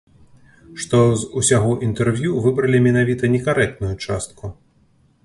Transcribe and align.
Што 0.83 0.99
з 1.23 1.27
усяго 1.41 1.75
інтэрв'ю 1.87 2.31
выбралі 2.45 2.77
менавіта 2.87 3.29
некарэктную 3.35 3.91
частку. 4.07 4.53